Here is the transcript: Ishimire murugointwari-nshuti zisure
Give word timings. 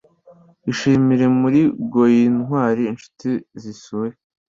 Ishimire 0.71 1.25
murugointwari-nshuti 1.39 3.29
zisure 3.61 4.15